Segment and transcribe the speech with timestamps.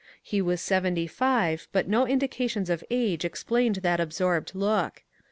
[0.23, 5.03] He was seventy five, but no indications of age explained that absorbed look.